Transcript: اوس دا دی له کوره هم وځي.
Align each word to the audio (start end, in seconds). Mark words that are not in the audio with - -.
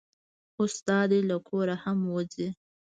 اوس 0.57 0.73
دا 0.87 0.99
دی 1.11 1.19
له 1.29 1.37
کوره 1.47 1.75
هم 1.83 1.97
وځي. 2.15 2.47